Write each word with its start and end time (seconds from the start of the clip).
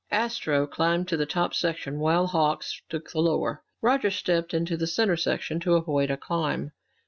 Astro 0.09 0.65
climbed 0.65 1.07
to 1.09 1.15
the 1.15 1.27
top 1.27 1.53
section 1.53 1.99
while 1.99 2.25
Hawks 2.25 2.81
took 2.89 3.11
the 3.11 3.19
lower. 3.19 3.63
Roger 3.83 4.09
stepped 4.09 4.51
into 4.51 4.75
the 4.75 4.87
center 4.87 5.15
section 5.15 5.59
to 5.59 5.75
avoid 5.75 6.09
a 6.09 6.17
climb. 6.17 6.71